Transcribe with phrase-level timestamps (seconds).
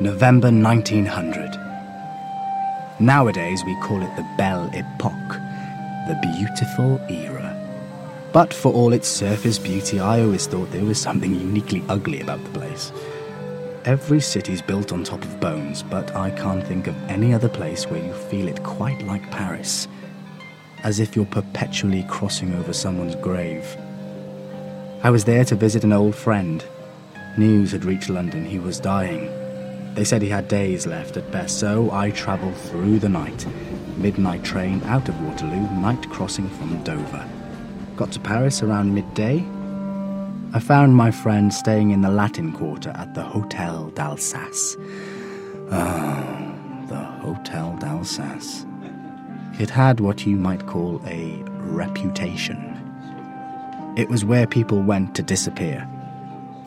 [0.00, 1.58] November 1900.
[3.00, 5.40] Nowadays we call it the Belle Epoque,
[6.06, 7.56] the beautiful era.
[8.32, 12.44] But for all its surface beauty, I always thought there was something uniquely ugly about
[12.44, 12.92] the place.
[13.86, 17.88] Every city's built on top of bones, but I can't think of any other place
[17.88, 19.88] where you feel it quite like Paris.
[20.84, 23.76] As if you're perpetually crossing over someone's grave.
[25.02, 26.64] I was there to visit an old friend.
[27.36, 29.47] News had reached London he was dying.
[29.94, 33.46] They said he had days left at best, so I travelled through the night.
[33.96, 37.28] Midnight train out of Waterloo, night crossing from Dover.
[37.96, 39.44] Got to Paris around midday.
[40.54, 44.76] I found my friend staying in the Latin Quarter at the Hotel d'Alsace.
[45.70, 46.54] Ah,
[46.88, 48.64] the Hotel d'Alsace.
[49.58, 52.64] It had what you might call a reputation.
[53.96, 55.88] It was where people went to disappear.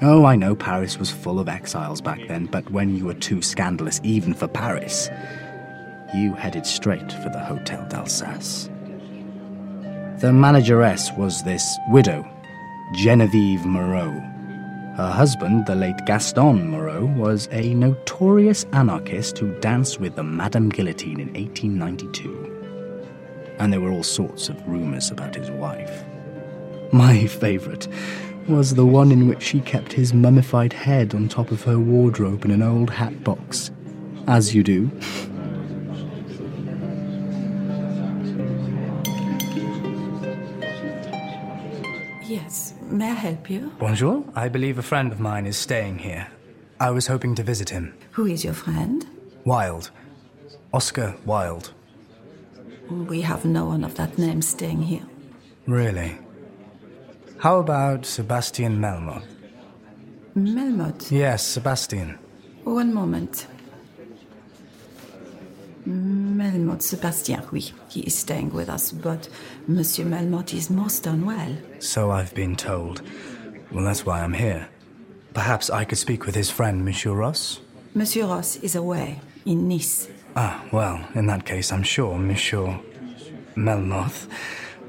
[0.03, 3.43] Oh, I know Paris was full of exiles back then, but when you were too
[3.43, 5.11] scandalous even for Paris,
[6.15, 8.67] you headed straight for the Hotel d'Alsace.
[10.19, 12.27] The manageress was this widow,
[12.95, 14.09] Genevieve Moreau.
[14.97, 20.69] Her husband, the late Gaston Moreau, was a notorious anarchist who danced with the Madame
[20.69, 23.55] Guillotine in 1892.
[23.59, 26.03] And there were all sorts of rumours about his wife.
[26.91, 27.87] My favourite
[28.47, 32.45] was the one in which she kept his mummified head on top of her wardrobe
[32.45, 33.71] in an old hat box.
[34.27, 34.91] As you do.
[42.23, 43.71] Yes, may I help you?
[43.79, 44.23] Bonjour.
[44.35, 46.27] I believe a friend of mine is staying here.
[46.79, 47.93] I was hoping to visit him.
[48.11, 49.05] Who is your friend?
[49.45, 49.91] Wilde.
[50.73, 51.71] Oscar Wilde.
[52.89, 55.03] We have no one of that name staying here.
[55.67, 56.17] Really?
[57.41, 59.25] How about Sebastian Melmoth?
[60.35, 61.09] Melmoth?
[61.11, 62.19] Yes, Sebastian.
[62.65, 63.47] One moment.
[65.87, 69.27] Melmoth Sebastian, oui, he is staying with us, but
[69.67, 71.57] Monsieur Melmoth is most unwell.
[71.79, 73.01] So I've been told.
[73.71, 74.69] Well, that's why I'm here.
[75.33, 77.59] Perhaps I could speak with his friend, Monsieur Ross?
[77.95, 80.07] Monsieur Ross is away, in Nice.
[80.35, 82.79] Ah, well, in that case, I'm sure Monsieur
[83.55, 84.27] Melmoth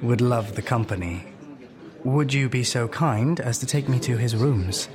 [0.03, 1.32] would love the company.
[2.05, 4.89] Would you be so kind as to take me to his rooms?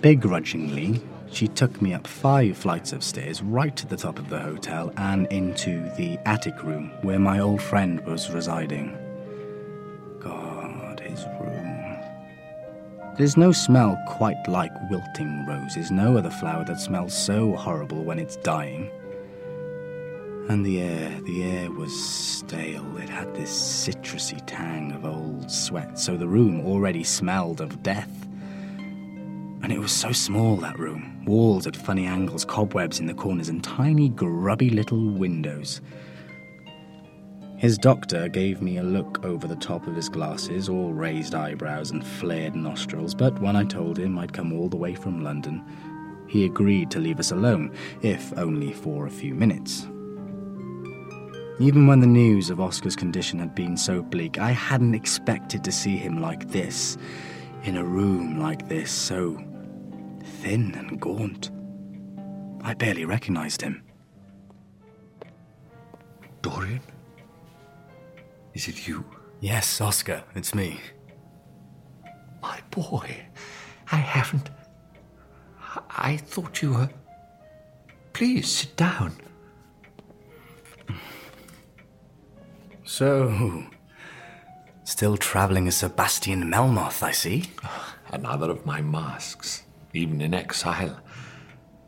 [0.00, 4.38] Begrudgingly, she took me up five flights of stairs right to the top of the
[4.38, 8.96] hotel and into the attic room where my old friend was residing.
[10.18, 11.98] God, his room.
[13.18, 18.18] There's no smell quite like wilting roses, no other flower that smells so horrible when
[18.18, 18.90] it's dying.
[20.52, 22.98] And the air, the air was stale.
[22.98, 28.28] It had this citrusy tang of old sweat, so the room already smelled of death.
[28.76, 31.24] And it was so small, that room.
[31.24, 35.80] Walls at funny angles, cobwebs in the corners, and tiny, grubby little windows.
[37.56, 41.92] His doctor gave me a look over the top of his glasses, all raised eyebrows
[41.92, 45.64] and flared nostrils, but when I told him I'd come all the way from London,
[46.28, 49.86] he agreed to leave us alone, if only for a few minutes.
[51.62, 55.70] Even when the news of Oscar's condition had been so bleak, I hadn't expected to
[55.70, 56.98] see him like this,
[57.62, 59.40] in a room like this, so
[60.40, 61.52] thin and gaunt.
[62.62, 63.84] I barely recognized him.
[66.42, 66.80] Dorian?
[68.54, 69.04] Is it you?
[69.38, 70.80] Yes, Oscar, it's me.
[72.42, 73.24] My boy,
[73.92, 74.50] I haven't.
[75.90, 76.90] I thought you were.
[78.14, 79.12] Please sit down.
[82.92, 83.64] So,
[84.84, 87.44] still traveling as Sebastian Melmoth, I see.
[88.12, 89.62] Another of my masks,
[89.94, 91.00] even in exile.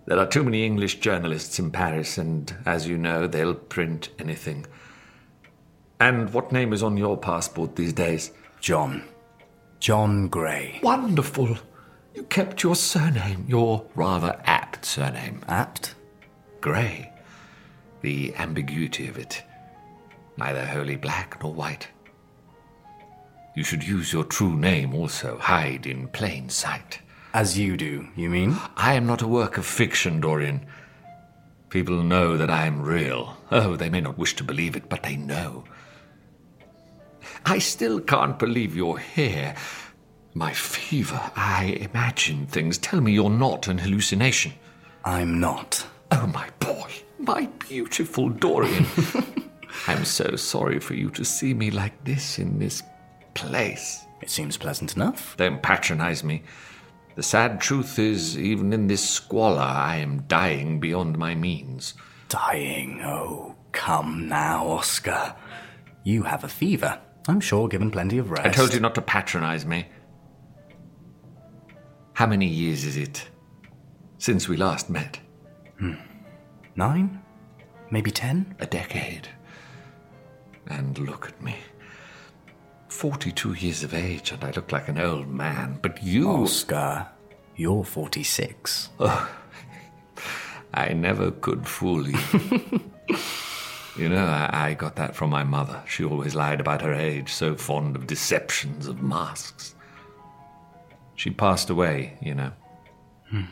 [0.06, 4.64] There are too many English journalists in Paris, and as you know, they'll print anything.
[6.00, 8.30] And what name is on your passport these days?
[8.62, 9.04] John.
[9.80, 10.80] John Gray.
[10.82, 11.58] Wonderful!
[12.14, 15.44] You kept your surname, your rather apt surname.
[15.48, 15.96] Apt?
[16.62, 17.12] Grey.
[18.00, 19.42] The ambiguity of it.
[20.36, 21.88] Neither wholly black nor white.
[23.54, 26.98] You should use your true name also, hide in plain sight.
[27.32, 28.56] As you do, you mean?
[28.76, 30.66] I am not a work of fiction, Dorian.
[31.68, 33.36] People know that I am real.
[33.50, 35.64] Oh, they may not wish to believe it, but they know.
[37.46, 39.54] I still can't believe you're here.
[40.34, 42.78] My fever, I imagine things.
[42.78, 44.52] Tell me you're not an hallucination.
[45.04, 45.86] I'm not.
[46.10, 48.86] Oh, my boy, my beautiful Dorian.
[49.86, 52.82] I'm so sorry for you to see me like this in this
[53.34, 54.04] place.
[54.22, 55.36] It seems pleasant enough.
[55.36, 56.42] Don't patronize me.
[57.16, 61.94] The sad truth is, even in this squalor, I am dying beyond my means.
[62.28, 63.00] Dying?
[63.04, 65.34] Oh, come now, Oscar.
[66.02, 67.00] You have a fever.
[67.28, 68.46] I'm sure given plenty of rest.
[68.46, 69.86] I told you not to patronize me.
[72.14, 73.28] How many years is it
[74.18, 75.18] since we last met?
[75.78, 75.94] Hmm.
[76.76, 77.22] Nine?
[77.90, 78.54] Maybe ten?
[78.60, 79.28] A decade.
[80.68, 81.56] And look at me.
[82.88, 85.78] 42 years of age, and I look like an old man.
[85.82, 86.30] But you.
[86.30, 87.08] Oscar,
[87.56, 88.90] you're 46.
[90.74, 92.18] I never could fool you.
[93.96, 95.82] you know, I, I got that from my mother.
[95.86, 99.74] She always lied about her age, so fond of deceptions, of masks.
[101.16, 102.52] She passed away, you know,
[103.30, 103.42] hmm.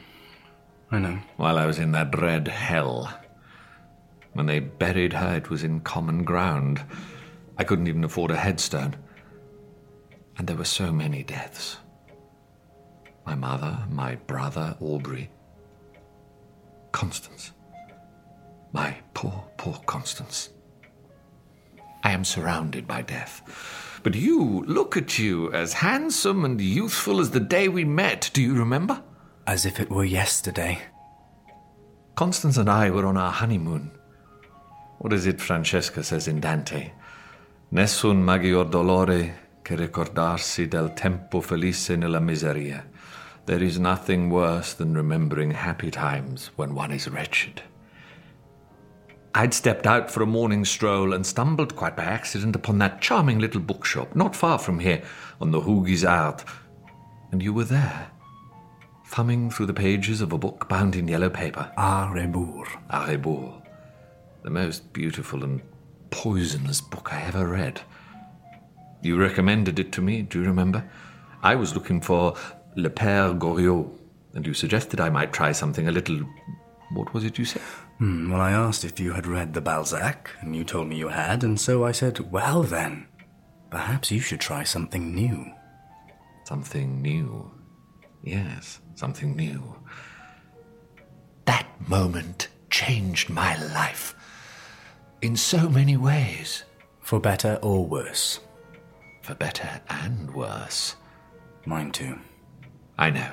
[0.91, 1.19] I know.
[1.37, 3.13] while I was in that red hell.
[4.33, 6.83] When they buried her, it was in common ground.
[7.59, 8.97] I couldn't even afford a headstone.
[10.39, 11.77] And there were so many deaths.
[13.27, 15.31] My mother, my brother, Aubrey.
[16.93, 17.53] Constance.
[18.73, 20.49] My poor, poor Constance.
[22.03, 24.01] I am surrounded by death.
[24.03, 28.31] But you, look at you, as handsome and youthful as the day we met.
[28.33, 29.03] Do you remember?
[29.47, 30.81] As if it were yesterday.
[32.17, 33.93] Constance and I were on our honeymoon.
[35.03, 36.93] What is it Francesca says in Dante?
[37.71, 42.87] Nessun maggior dolore che ricordarsi del tempo felice nella miseria.
[43.47, 47.63] There is nothing worse than remembering happy times when one is wretched.
[49.35, 53.41] I'd stepped out for a morning stroll and stumbled quite by accident upon that charming
[53.41, 55.03] little bookshop not far from here
[55.41, 56.45] on the Rue Guisarde,
[57.33, 58.13] and you were there,
[59.07, 61.73] thumbing through the pages of a book bound in yellow paper.
[61.77, 62.69] Ah, Rebour.
[62.89, 63.62] À rebours,
[64.43, 65.63] the most beautiful and
[66.11, 67.81] poisonous book I ever read.
[69.03, 70.85] You recommended it to me, do you remember?
[71.43, 72.37] I was looking for
[72.77, 73.89] Le Père Goriot,
[74.35, 76.21] and you suggested I might try something a little.
[76.93, 77.63] What was it you said?
[77.99, 81.09] Hmm, well, I asked if you had read the Balzac, and you told me you
[81.09, 83.07] had, and so I said, well then,
[83.71, 85.53] perhaps you should try something new.
[86.45, 87.51] Something new.
[88.23, 89.77] Yes, something new.
[91.45, 94.15] That moment changed my life.
[95.23, 96.65] In so many ways.
[97.01, 98.41] For better or worse.
[99.23, 100.97] For better and worse.
[101.65, 102.19] Mine too.
[102.99, 103.33] I know.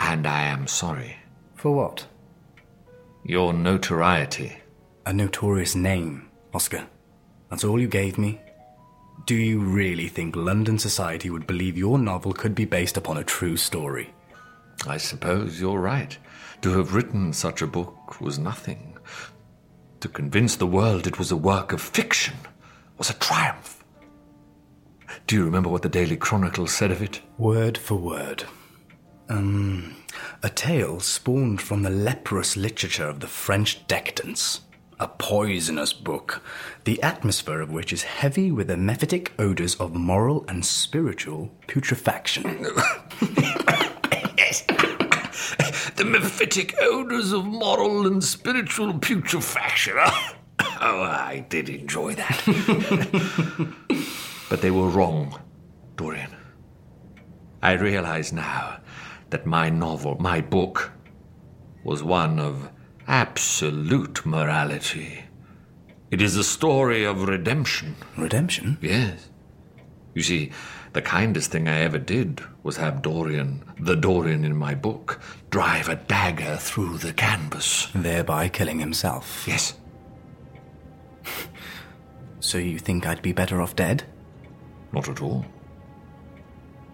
[0.00, 1.16] And I am sorry.
[1.54, 2.06] For what?
[3.24, 4.56] Your notoriety.
[5.04, 6.86] A notorious name, Oscar.
[7.50, 8.40] That's all you gave me?
[9.26, 13.24] Do you really think London society would believe your novel could be based upon a
[13.24, 14.14] true story?
[14.86, 16.16] I suppose you're right.
[16.62, 18.97] To have written such a book was nothing.
[20.00, 22.36] To convince the world it was a work of fiction
[22.98, 23.84] was a triumph.
[25.26, 27.20] Do you remember what the Daily Chronicle said of it?
[27.36, 28.44] Word for word.
[29.28, 29.96] Um,
[30.42, 34.60] a tale spawned from the leprous literature of the French decadence.
[35.00, 36.42] A poisonous book,
[36.84, 42.66] the atmosphere of which is heavy with the mephitic odors of moral and spiritual putrefaction.
[45.98, 49.96] The mephitic odors of moral and spiritual putrefaction.
[50.80, 52.40] Oh, I did enjoy that.
[54.48, 55.40] but they were wrong,
[55.96, 56.30] Dorian.
[57.62, 58.78] I realize now
[59.30, 60.92] that my novel, my book,
[61.84, 62.70] was one of
[63.08, 65.24] absolute morality.
[66.12, 67.96] It is a story of redemption.
[68.16, 68.78] Redemption?
[68.80, 69.30] Yes.
[70.14, 70.52] You see,
[70.92, 75.88] the kindest thing I ever did was have Dorian, the Dorian in my book, drive
[75.88, 77.88] a dagger through the canvas.
[77.94, 79.44] Thereby killing himself.
[79.46, 79.74] Yes.
[82.40, 84.04] So you think I'd be better off dead?
[84.92, 85.44] Not at all.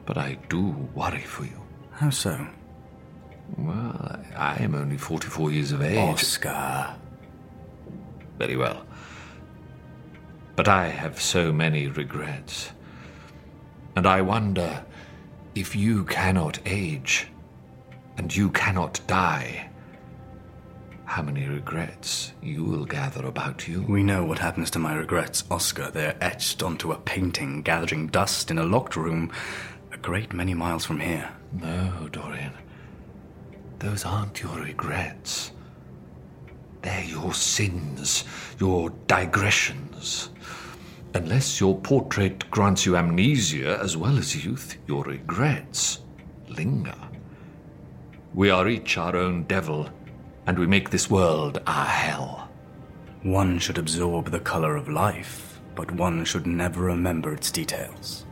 [0.04, 1.60] But I do worry for you.
[1.92, 2.48] How so?
[3.56, 5.96] Well, I am only 44 years of age.
[5.96, 6.96] Oscar.
[8.38, 8.84] Very well.
[10.56, 12.72] But I have so many regrets.
[13.96, 14.84] And I wonder
[15.54, 17.28] if you cannot age
[18.16, 19.70] and you cannot die,
[21.04, 23.82] how many regrets you will gather about you.
[23.82, 25.90] We know what happens to my regrets, Oscar.
[25.90, 29.30] They're etched onto a painting, gathering dust in a locked room
[29.92, 31.30] a great many miles from here.
[31.52, 32.52] No, Dorian.
[33.78, 35.52] Those aren't your regrets.
[36.82, 38.24] They're your sins,
[38.58, 40.30] your digressions.
[41.14, 46.00] Unless your portrait grants you amnesia as well as youth, your regrets
[46.48, 46.96] linger.
[48.34, 49.88] We are each our own devil,
[50.48, 52.48] and we make this world our hell.
[53.22, 58.26] One should absorb the color of life, but one should never remember its details.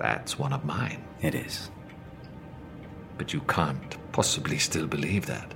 [0.00, 1.04] That's one of mine.
[1.22, 1.70] It is.
[3.16, 5.54] But you can't possibly still believe that.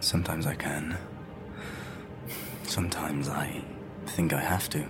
[0.00, 0.96] Sometimes I can.
[2.62, 3.62] Sometimes I
[4.06, 4.88] think I have to.